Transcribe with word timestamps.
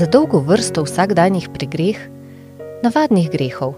za 0.00 0.06
dolgo 0.06 0.38
vrsto 0.40 0.80
vsakdanjih 0.82 1.50
pregreh, 1.52 1.98
navadnih 2.80 3.26
grehov, 3.28 3.74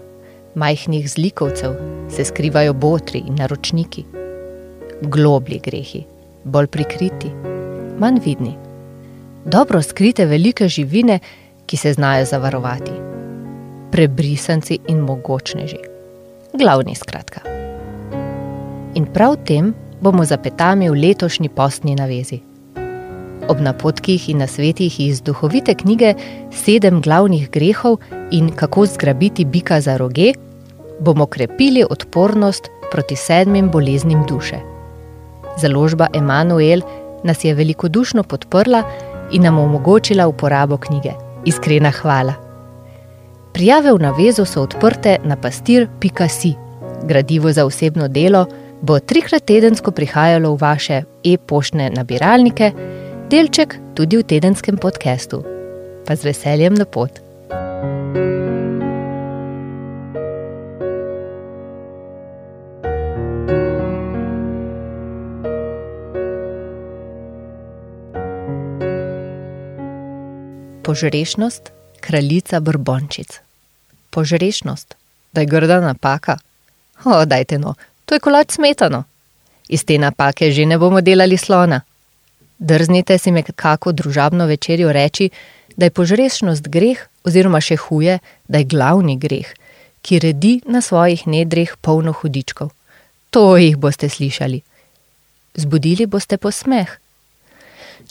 majhnih 0.55 1.09
zlikovcev, 1.09 1.73
se 2.07 2.23
skrivajo 2.23 2.73
botri 2.73 3.19
in 3.27 3.35
naročniki. 3.35 4.05
Globlji 5.01 5.59
grehi, 5.59 6.03
bolj 6.43 6.69
prikriti, 6.71 7.31
manj 7.99 8.21
vidni. 8.25 8.53
Dobro 9.45 9.81
skrite 9.81 10.25
velike 10.25 10.67
živine, 10.67 11.19
ki 11.65 11.77
se 11.77 11.93
znajo 11.93 12.25
zavarovati. 12.25 12.95
Prebrisanci 13.91 14.79
in 14.87 15.03
mogočneži. 15.03 15.81
Glavni 16.53 16.95
skratka. 16.95 17.43
In 18.95 19.11
prav 19.13 19.35
tem 19.43 19.73
bomo 20.01 20.23
zapetami 20.25 20.89
v 20.89 21.03
letošnji 21.03 21.49
postni 21.49 21.95
navezi. 21.95 22.52
Ob 23.47 23.59
napotkih 23.59 24.29
in 24.29 24.37
nasvetih 24.37 24.99
iz 24.99 25.21
duhovite 25.21 25.73
knjige 25.75 26.13
Sedem 26.51 27.01
glavnih 27.01 27.49
grehov 27.51 27.97
in 28.31 28.51
kako 28.55 28.85
zgrabiti 28.85 29.45
bika 29.45 29.81
za 29.81 29.97
roge, 29.97 30.33
bomo 30.99 31.25
krepili 31.25 31.83
odpornost 31.89 32.69
proti 32.91 33.15
sedmim 33.15 33.69
boleznim 33.69 34.23
duše. 34.27 34.55
Založba 35.57 36.07
Emanuel 36.13 36.81
nas 37.23 37.43
je 37.43 37.53
velikodušno 37.53 38.23
podprla 38.23 38.83
in 39.31 39.41
nam 39.41 39.59
omogočila 39.59 40.27
uporabo 40.27 40.77
knjige. 40.77 41.11
Iskrena 41.45 41.91
hvala. 41.91 42.33
Prijave 43.53 43.93
v 43.93 43.99
navezu 43.99 44.45
so 44.45 44.61
odprte 44.61 45.17
na 45.23 45.35
pastir.si. 45.35 46.53
Gradivo 47.03 47.51
za 47.51 47.65
osebno 47.65 48.07
delo 48.07 48.45
bo 48.81 48.99
trikrat 48.99 49.45
tedensko 49.45 49.91
prihajalo 49.91 50.55
v 50.55 50.61
vaše 50.61 51.03
e-poštne 51.23 51.89
nabiralnike, 51.89 52.71
delček 53.33 53.73
tudi 53.97 54.21
v 54.21 54.23
tedenskem 54.29 54.77
podkastu. 54.77 55.41
Pa 56.05 56.13
z 56.13 56.21
veseljem 56.21 56.77
na 56.77 56.85
pot. 56.85 57.09
Požrešnost, 70.85 71.73
kraljica 72.05 72.59
brbončic. 72.61 73.41
Požrešnost, 74.13 74.93
da 75.33 75.41
je 75.41 75.49
grda 75.49 75.81
napaka. 75.81 76.37
O, 77.01 77.25
dajte 77.25 77.57
no, 77.57 77.73
to 78.05 78.13
je 78.13 78.21
kolač 78.21 78.53
smetano. 78.61 79.09
Iz 79.73 79.81
te 79.89 79.97
napake 79.97 80.51
že 80.53 80.69
ne 80.69 80.77
bomo 80.77 81.01
delali 81.01 81.37
slona. 81.37 81.81
Drznite 82.63 83.17
si 83.17 83.31
me 83.31 83.43
kako 83.43 83.91
družabno 83.91 84.45
večerjo 84.45 84.91
reči, 84.91 85.29
da 85.75 85.85
je 85.85 85.91
požrešnost 85.91 86.69
greh, 86.71 86.99
oziroma 87.27 87.59
še 87.59 87.75
huje, 87.75 88.19
da 88.47 88.61
je 88.61 88.69
glavni 88.71 89.17
greh, 89.19 89.49
ki 90.01 90.19
redi 90.23 90.53
na 90.65 90.79
svojih 90.81 91.25
nedreh 91.27 91.73
polno 91.81 92.13
hudičkov. 92.15 92.69
To 93.35 93.57
jih 93.57 93.75
boste 93.75 94.07
slišali. 94.09 94.61
Zbudili 95.59 96.07
boste 96.07 96.37
posmeh. 96.37 96.87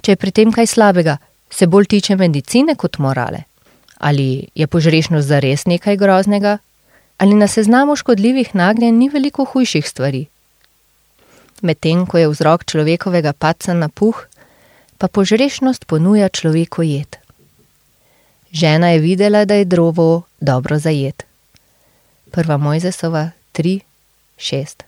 Če 0.03 0.13
je 0.13 0.21
pri 0.21 0.33
tem 0.37 0.53
kaj 0.53 0.69
slabega, 0.69 1.17
se 1.49 1.67
bolj 1.67 1.89
tiče 1.95 2.19
medicine 2.21 2.77
kot 2.77 2.99
morale? 2.99 3.47
Ali 4.05 4.51
je 4.55 4.67
požrešnost 4.67 5.29
zares 5.29 5.65
nekaj 5.65 5.97
groznega? 5.97 6.59
Ali 7.17 7.41
na 7.41 7.49
seznamu 7.49 7.97
škodljivih 7.97 8.53
nagnjen 8.53 8.99
ni 8.99 9.09
veliko 9.09 9.49
hujših 9.49 9.89
stvari? 9.89 10.27
Medtem 11.63 12.05
ko 12.07 12.19
je 12.19 12.29
vzrok 12.29 12.67
človekovega 12.67 13.33
paca 13.33 13.73
na 13.73 13.89
puh, 13.89 14.27
pa 15.03 15.11
požrešnost 15.11 15.91
ponuja 15.91 16.31
človeku 16.31 16.87
jed. 16.87 17.19
Žena 18.55 18.95
je 18.95 19.03
videla, 19.03 19.43
da 19.45 19.59
je 19.59 19.67
drovo 19.67 20.23
dobro 20.39 20.79
zajet. 20.79 21.27
Prva 22.31 22.57
Mojzesova 22.57 23.35
3, 23.53 23.81
6. 24.39 24.87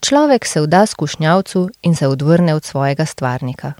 Človek 0.00 0.46
se 0.46 0.64
vda 0.64 0.86
skušnjavcu 0.86 1.70
in 1.82 1.96
se 1.96 2.08
odvrne 2.08 2.54
od 2.54 2.64
svojega 2.64 3.04
stvarnika 3.04 3.76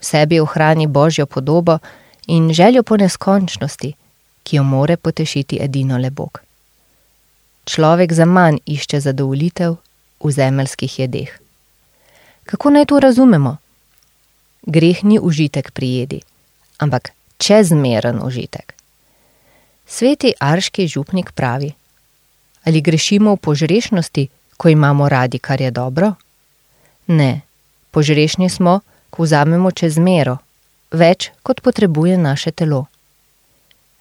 v 0.00 0.04
sebi 0.04 0.40
ohrani 0.40 0.86
božjo 0.86 1.26
podobo 1.26 1.78
in 2.26 2.52
željo 2.52 2.82
po 2.82 2.96
neskončnosti, 2.96 3.92
ki 4.42 4.56
jo 4.56 4.62
more 4.62 4.96
potešiti 4.96 5.58
edino 5.60 5.98
le 5.98 6.10
Bog. 6.10 6.40
Človek 7.64 8.12
za 8.12 8.24
manj 8.24 8.58
išče 8.66 9.00
zadovoljitev 9.00 9.76
v 10.24 10.30
zemeljskih 10.32 10.98
jedeh. 10.98 11.49
Kako 12.50 12.70
naj 12.70 12.84
to 12.84 13.00
razumemo? 13.00 13.56
Greh 14.66 15.04
ni 15.04 15.18
užitek 15.22 15.70
pri 15.70 15.88
jedi, 15.88 16.20
ampak 16.78 17.12
čezmeren 17.38 18.18
užitek. 18.24 18.74
Sveti 19.86 20.32
arški 20.38 20.88
župnik 20.88 21.32
pravi: 21.32 21.72
Ali 22.64 22.80
grešimo 22.80 23.34
v 23.34 23.36
požrešnosti, 23.36 24.28
ko 24.56 24.68
imamo 24.68 25.08
radi, 25.08 25.38
kar 25.38 25.60
je 25.60 25.70
dobro? 25.70 26.14
Ne, 27.06 27.40
požrešni 27.90 28.50
smo, 28.50 28.80
ko 29.10 29.22
vzamemo 29.22 29.70
čez 29.70 29.98
mero, 29.98 30.38
več 30.90 31.30
kot 31.42 31.62
potrebuje 31.62 32.18
naše 32.18 32.50
telo. 32.50 32.86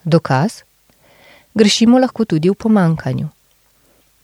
Dokaz? 0.04 0.64
Grešimo 1.54 2.00
lahko 2.00 2.26
tudi 2.26 2.50
v 2.50 2.56
pomankanju. 2.56 3.30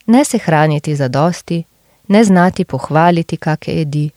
Ne 0.08 0.26
se 0.26 0.38
hraniti 0.38 0.96
za 0.96 1.08
dosti, 1.08 1.64
ne 2.08 2.24
znati 2.24 2.66
pohvaliti, 2.66 3.38
kakšne 3.38 3.74
jedi, 3.74 4.10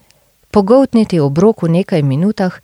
pogotniti 0.50 1.20
obrok 1.20 1.62
v 1.62 1.68
nekaj 1.68 2.02
minutah, 2.02 2.60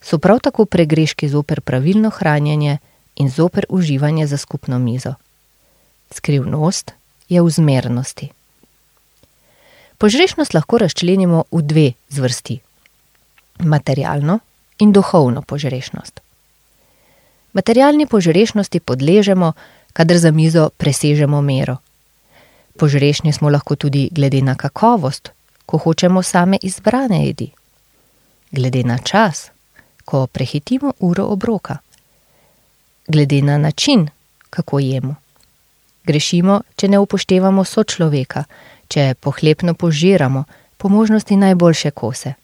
so 0.00 0.18
prav 0.18 0.40
tako 0.40 0.64
pregreški 0.64 1.28
zoper 1.28 1.60
pravilno 1.60 2.10
hranjenje 2.10 2.78
in 3.16 3.30
zoper 3.30 3.66
uživanje 3.68 4.26
za 4.26 4.36
skupno 4.36 4.78
mizo. 4.78 5.14
Skrivnost 6.10 6.92
je 7.28 7.42
v 7.42 7.50
zmernosti. 7.50 8.28
Požrešnost 9.98 10.54
lahko 10.54 10.78
razčlenimo 10.78 11.44
v 11.50 11.62
dve 11.62 11.92
zvrsti 12.08 12.60
materialno 13.58 14.38
in 14.78 14.92
duhovno 14.92 15.42
požrešnost. 15.42 16.20
Materialni 17.52 18.06
požrešnosti 18.06 18.80
podležemo, 18.80 19.52
kadar 19.92 20.18
za 20.18 20.30
mizo 20.30 20.70
presežemo 20.76 21.40
mero. 21.42 21.76
Požrešni 22.78 23.32
smo 23.32 23.50
lahko 23.50 23.76
tudi 23.76 24.08
glede 24.12 24.42
na 24.42 24.54
kakovost, 24.54 25.30
ko 25.66 25.78
hočemo 25.78 26.22
same 26.22 26.58
izbrane 26.62 27.26
jedi, 27.26 27.50
glede 28.50 28.82
na 28.84 28.98
čas, 28.98 29.50
ko 30.04 30.26
prehitimo 30.26 30.92
uro 30.98 31.24
obroka, 31.24 31.78
glede 33.08 33.42
na 33.42 33.58
način, 33.58 34.08
kako 34.50 34.78
jemo. 34.78 35.14
Grešimo, 36.04 36.60
če 36.76 36.88
ne 36.88 36.98
upoštevamo 36.98 37.64
sočloveka, 37.64 38.44
če 38.88 39.14
pohlepno 39.20 39.74
požiramo, 39.74 40.44
po 40.76 40.88
možnosti 40.88 41.36
najboljše 41.36 41.90
kose 41.90 42.34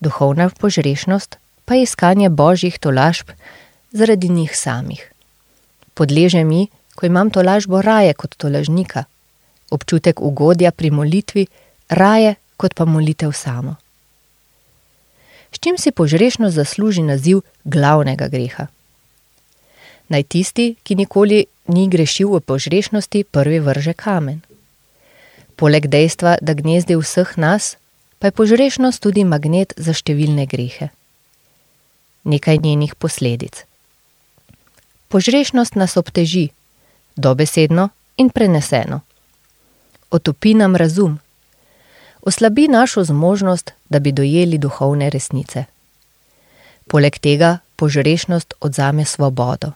duhovna 0.00 0.50
požrešnost 0.50 1.38
pa 1.64 1.74
je 1.74 1.82
iskanje 1.82 2.28
božjih 2.28 2.78
tolažb 2.78 3.30
zaradi 3.92 4.28
njih 4.28 4.56
samih. 4.56 5.12
Podleže 5.94 6.44
mi, 6.44 6.68
ko 6.98 7.06
imam 7.06 7.30
tolažbo 7.30 7.78
raje 7.82 8.14
kot 8.18 8.34
tolažnika, 8.34 9.04
občutek 9.70 10.20
ugodja 10.20 10.72
pri 10.74 10.90
molitvi 10.90 11.46
raje 11.88 12.34
kot 12.56 12.74
pa 12.74 12.84
molitev 12.84 13.30
samo. 13.32 13.76
S 15.52 15.62
čim 15.62 15.78
si 15.78 15.94
požrešnost 15.94 16.56
zasluži 16.56 17.02
naziv 17.02 17.40
glavnega 17.64 18.26
greha? 18.28 18.66
Naj 20.08 20.22
tisti, 20.22 20.74
ki 20.82 20.98
nikoli 20.98 21.44
ni 21.68 21.86
grešil 21.88 22.34
v 22.34 22.40
požrešnosti, 22.40 23.24
prvi 23.24 23.60
vrže 23.60 23.94
kamen. 23.94 24.42
Poleg 25.56 25.86
dejstva, 25.86 26.38
da 26.42 26.58
gnezdi 26.58 26.98
vseh 26.98 27.36
nas, 27.38 27.76
pa 28.18 28.26
je 28.26 28.34
požrešnost 28.34 29.02
tudi 29.02 29.24
magnet 29.24 29.74
za 29.76 29.94
številne 29.94 30.50
grehe. 30.50 30.90
Nekaj 32.24 32.58
njenih 32.58 32.98
posledic. 32.98 33.62
Požrešnost 35.08 35.78
nas 35.78 35.96
obteži, 35.96 36.50
dobesedno 37.18 37.88
in 38.16 38.30
preneseno. 38.30 39.00
Otopi 40.10 40.54
nam 40.54 40.76
razum, 40.76 41.18
oslabi 42.22 42.68
našo 42.68 43.04
zmožnost, 43.04 43.70
da 43.88 43.98
bi 43.98 44.12
dojeli 44.12 44.58
duhovne 44.58 45.10
resnice. 45.10 45.64
Poleg 46.86 47.18
tega 47.18 47.58
požrešnost 47.76 48.54
odzame 48.60 49.04
svobodo. 49.04 49.72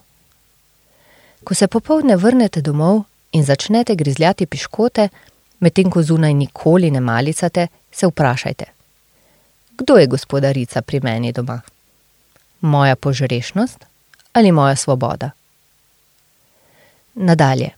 Ko 1.45 1.55
se 1.55 1.67
popovdne 1.69 2.17
vrnete 2.17 2.61
domov 2.61 3.03
in 3.33 3.45
začnete 3.45 3.95
grizljati 3.95 4.47
piškote, 4.47 5.09
medtem 5.61 5.91
ko 5.91 6.03
zunaj 6.03 6.35
nikoli 6.35 6.91
ne 6.91 7.01
malicate, 7.01 7.67
se 7.93 8.07
vprašajte, 8.07 8.65
kdo 9.79 9.97
je 9.97 10.07
gospodarica 10.07 10.83
pri 10.83 11.01
meni 11.01 11.33
doma? 11.33 11.61
Moja 12.61 12.97
požrešnost 12.97 13.85
ali 14.33 14.53
moja 14.53 14.77
svoboda? 14.77 15.31
Nadalje. 17.15 17.71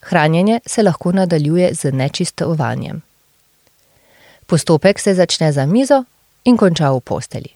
Hranjenje 0.00 0.60
se 0.66 0.82
lahko 0.82 1.12
nadaljuje 1.12 1.74
z 1.74 1.92
nečistovanjem. 1.92 3.02
Postopek 4.46 5.00
se 5.00 5.14
začne 5.14 5.52
za 5.52 5.66
mizo 5.66 6.04
in 6.44 6.56
konča 6.56 6.90
v 6.90 7.00
posteli. 7.00 7.48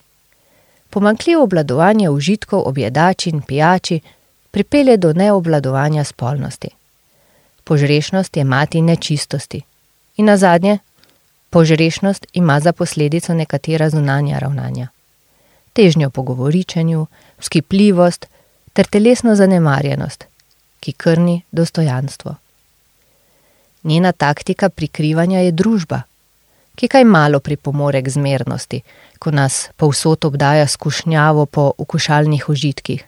Pomankljivo 0.91 1.43
obladovanje 1.43 2.11
užitkov 2.11 2.63
ob 2.67 2.79
jedači 2.79 3.31
in 3.31 3.43
pijači 3.43 4.01
pripelje 4.51 4.97
do 4.97 5.13
neobladovanja 5.13 6.05
spolnosti. 6.05 6.69
Požrešnost 7.65 8.37
je 8.37 8.45
mati 8.45 8.81
nečistosti. 8.81 9.63
In 10.17 10.27
na 10.27 10.37
zadnje, 10.37 10.79
požrešnost 11.51 12.27
ima 12.33 12.61
za 12.61 12.73
posledico 12.73 13.35
nekatera 13.35 13.91
zunanja 13.91 14.39
ravnanja. 14.39 14.89
Težnjo 15.73 16.11
po 16.11 16.23
govoričenju, 16.23 17.07
skipljivost 17.39 18.27
ter 18.73 18.87
telesno 18.87 19.35
zanemarjenost, 19.35 20.25
ki 20.81 20.93
krni 20.93 21.43
dostojanstvo. 21.53 22.35
Njena 23.83 24.13
taktika 24.13 24.69
prikrivanja 24.69 25.41
je 25.41 25.53
družba, 25.53 26.03
ki 26.75 26.89
kaj 26.89 27.05
malo 27.05 27.41
pripomore 27.41 28.03
k 28.03 28.09
zmernosti, 28.09 28.83
ko 29.19 29.31
nas 29.31 29.69
povsod 29.77 30.25
obdaja 30.25 30.67
skušnjavo 30.67 31.47
po 31.47 31.73
ukušalnih 31.79 32.49
užitkih. 32.49 33.05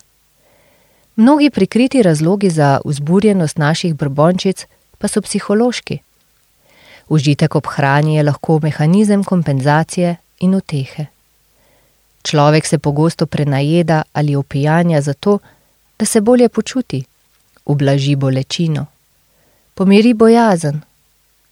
Mnogi 1.17 1.51
prikriti 1.51 2.03
razlogi 2.03 2.51
za 2.51 2.81
vzburjenost 2.85 3.59
naših 3.59 3.95
brbončic 3.95 4.67
pa 4.99 5.09
so 5.09 5.21
psihološki. 5.21 5.99
Užitek 7.09 7.55
ob 7.55 7.67
hrani 7.67 8.17
je 8.17 8.23
lahko 8.23 8.59
mehanizem 8.63 9.25
kompenzacije 9.25 10.17
in 10.41 10.55
utehe. 10.55 11.07
Človek 12.23 12.67
se 12.67 12.79
pogosto 12.79 13.27
prenajeda 13.27 14.03
ali 14.13 14.37
opijanja 14.37 15.01
zato, 15.01 15.39
da 15.99 16.05
se 16.05 16.21
bolje 16.21 16.49
počuti, 16.49 17.05
ublaži 17.65 18.17
bolečino, 18.17 18.87
pomiri 19.75 20.15
bojazen, 20.15 20.81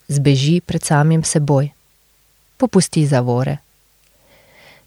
zbeži 0.09 0.61
pred 0.61 0.85
samim 0.85 1.25
seboj, 1.25 1.71
popusti 2.57 3.07
zavore. 3.07 3.57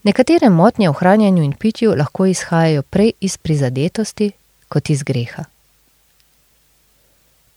Nekatere 0.04 0.50
motnje 0.50 0.90
v 0.90 0.94
hranjenju 1.00 1.44
in 1.44 1.54
pitju 1.54 1.96
lahko 1.96 2.26
izhajajo 2.26 2.84
prej 2.84 3.14
iz 3.22 3.38
prizadetosti 3.38 4.32
kot 4.68 4.90
iz 4.90 5.04
greha. 5.04 5.46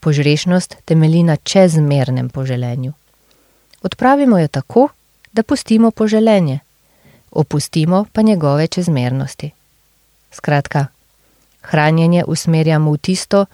Požrešnost 0.01 0.77
temelji 0.85 1.23
na 1.23 1.37
čezmernem 1.37 2.29
poželenju. 2.31 2.93
Odpravimo 3.83 4.39
jo 4.39 4.49
tako, 4.49 4.89
da 5.33 5.43
pustimo 5.43 5.91
poželenje, 5.91 6.59
opustimo 7.31 8.05
pa 8.13 8.23
njegove 8.23 8.67
čezmernosti. 8.67 9.51
Skratka, 10.31 10.87
hranjenje 11.71 12.25
usmerjamo 12.27 12.93
v 12.93 12.99
tisto, 12.99 13.47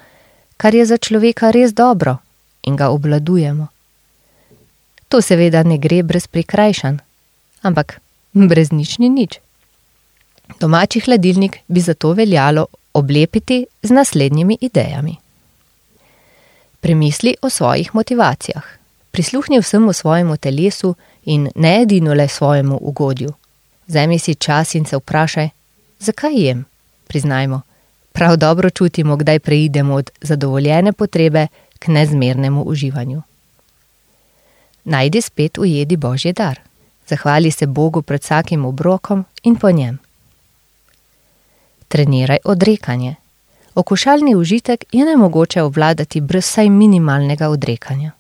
kar 0.56 0.74
je 0.74 0.86
za 0.86 0.96
človeka 0.96 1.50
res 1.50 1.72
dobro 1.74 2.16
in 2.62 2.76
ga 2.76 2.90
obladujemo. 2.90 3.66
To 5.08 5.20
seveda 5.20 5.62
ne 5.62 5.78
gre 5.78 6.02
brez 6.02 6.26
prikrajšanj, 6.26 7.00
ampak 7.62 7.98
brez 8.32 8.72
nič 8.72 8.98
ni 8.98 9.08
nič. 9.08 9.40
Domači 10.60 11.00
hladilnik 11.00 11.58
bi 11.68 11.80
zato 11.80 12.12
veljalo 12.12 12.66
oblepiti 12.94 13.66
z 13.82 13.90
naslednjimi 13.90 14.58
idejami. 14.60 15.16
Premisli 16.80 17.36
o 17.42 17.50
svojih 17.50 17.94
motivacijah, 17.94 18.64
prisluhni 19.10 19.60
vsemu 19.60 19.92
svojemu 19.92 20.36
telesu 20.36 20.94
in 21.24 21.48
ne 21.54 21.82
edino 21.82 22.14
le 22.14 22.28
svojemu 22.28 22.78
ugodju. 22.80 23.32
Vzemi 23.86 24.18
si 24.18 24.34
čas 24.34 24.74
in 24.74 24.84
se 24.84 24.96
vprašaj, 24.96 25.48
zakaj 25.98 26.34
jem? 26.34 26.64
Priznajmo, 27.06 27.60
prav 28.12 28.36
dobro 28.36 28.70
čutimo, 28.70 29.16
kdaj 29.16 29.38
preidemo 29.38 29.94
od 29.94 30.10
zadovoljene 30.20 30.92
potrebe 30.92 31.46
k 31.78 31.88
nezmernemu 31.88 32.62
uživanju. 32.62 33.22
Najdi 34.84 35.20
spet 35.20 35.58
ujedi 35.58 35.96
božji 35.96 36.32
dar. 36.32 36.60
Zahvali 37.08 37.50
se 37.50 37.66
Bogu 37.66 38.02
pred 38.02 38.20
vsakim 38.20 38.64
obrokom 38.64 39.24
in 39.42 39.56
po 39.56 39.70
njem. 39.70 39.98
Treniraj 41.88 42.38
odrekanje. 42.44 43.14
Okušalni 43.74 44.34
užitek 44.34 44.84
je 44.92 45.04
ne 45.04 45.16
mogoče 45.16 45.62
obvladati 45.62 46.20
brez 46.20 46.44
vsaj 46.44 46.68
minimalnega 46.68 47.48
odrekanja. 47.48 48.10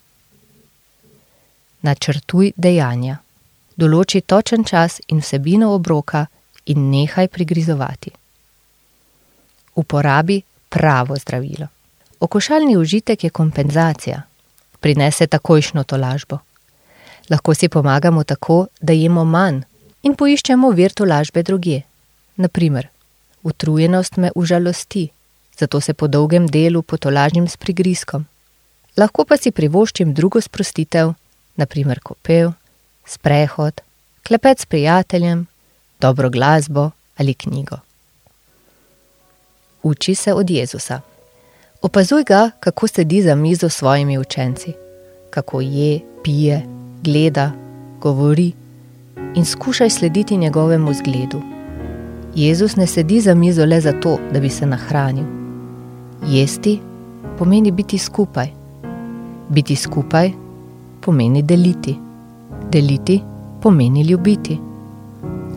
Načrtuj 1.82 2.52
dejanja. 2.56 3.16
Določi 3.76 4.20
točen 4.20 4.64
čas 4.64 5.00
in 5.08 5.20
vsebino 5.20 5.74
obroka 5.74 6.26
in 6.66 6.90
nehaj 6.90 7.28
prigrizovati. 7.28 8.10
Uporabi 9.74 10.42
pravo 10.68 11.16
zdravilo. 11.16 11.66
Okušalni 12.20 12.76
užitek 12.76 13.24
je 13.24 13.30
kompenzacija, 13.30 14.22
prinese 14.80 15.26
takojšno 15.26 15.84
tolažbo 15.84 16.38
lahko 17.32 17.54
si 17.54 17.68
pomagamo 17.68 18.24
tako, 18.24 18.66
da 18.80 18.92
jemo 18.92 19.24
manj 19.24 19.62
in 20.02 20.14
poiščemo 20.14 20.70
vir 20.70 20.92
tolažbe 20.92 21.42
druge. 21.42 21.82
Naprimer, 22.36 22.88
utrujenost 23.42 24.16
me 24.16 24.30
užalosti, 24.34 25.08
zato 25.58 25.80
se 25.80 25.94
po 25.94 26.08
dolgem 26.08 26.46
delu 26.46 26.82
potolažim 26.82 27.48
s 27.48 27.56
prigrizkom. 27.56 28.26
Lahko 28.96 29.24
pa 29.24 29.36
si 29.36 29.50
privoščim 29.50 30.12
drugo 30.14 30.40
sprostitev, 30.40 31.14
naprimer 31.56 32.00
kopel, 32.00 32.52
sprehod, 33.06 33.80
klepet 34.26 34.60
s 34.60 34.66
prijateljem, 34.66 35.46
dobro 36.00 36.30
glasbo 36.30 36.90
ali 37.16 37.34
knjigo. 37.34 37.78
Uči 39.82 40.14
se 40.14 40.34
od 40.34 40.50
Jezusa. 40.50 41.00
Opazuj 41.82 42.24
ga, 42.24 42.50
kako 42.60 42.86
sedi 42.86 43.22
za 43.22 43.34
mizo 43.34 43.68
s 43.68 43.74
svojimi 43.74 44.18
učenci, 44.18 44.72
kako 45.30 45.60
je, 45.60 46.00
pije, 46.24 46.66
gleda, 47.02 47.50
govori 48.00 48.52
in 49.34 49.44
skušaj 49.44 49.90
slediti 49.90 50.36
njegovemu 50.36 50.94
zgledu. 50.94 51.42
Jezus 52.34 52.76
ne 52.76 52.86
sedi 52.86 53.20
za 53.20 53.34
mizo 53.34 53.64
le 53.64 53.80
zato, 53.80 54.18
da 54.32 54.40
bi 54.40 54.50
se 54.50 54.66
nahranil. 54.66 55.24
Jesti 56.26 56.80
pomeni 57.38 57.70
biti 57.70 57.98
skupaj. 57.98 58.48
Biti 59.48 59.76
skupaj 59.76 60.30
pomeni 61.00 61.42
deliti. 61.42 61.96
Deliti 62.70 63.20
pomeni 63.62 64.02
ljubiti. 64.02 64.58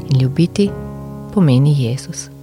In 0.09 0.21
ljubiti 0.21 0.69
pomeni 1.33 1.83
Jezus. 1.83 2.34